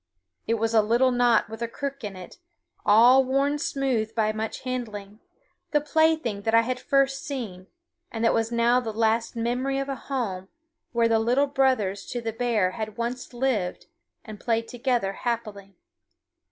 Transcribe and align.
It 0.47 0.55
was 0.55 0.73
a 0.73 0.81
little 0.81 1.11
knot 1.11 1.47
with 1.47 1.61
a 1.61 1.67
crook 1.67 2.03
in 2.03 2.15
it, 2.15 2.39
all 2.87 3.23
worn 3.23 3.59
smooth 3.59 4.15
by 4.15 4.31
much 4.33 4.61
handling 4.61 5.19
the 5.69 5.79
plaything 5.79 6.41
that 6.41 6.55
I 6.55 6.61
had 6.63 6.79
first 6.79 7.23
seen, 7.23 7.67
and 8.11 8.25
that 8.25 8.33
was 8.33 8.51
now 8.51 8.79
the 8.79 8.91
last 8.93 9.35
memory 9.35 9.77
of 9.77 9.89
a 9.89 9.95
home 10.09 10.47
where 10.91 11.07
the 11.07 11.19
Little 11.19 11.45
Brothers 11.45 12.03
to 12.07 12.19
the 12.19 12.33
Bear 12.33 12.71
had 12.71 12.97
once 12.97 13.31
lived 13.31 13.85
and 14.25 14.39
played 14.39 14.67
together 14.67 15.13
happily. 15.13 15.75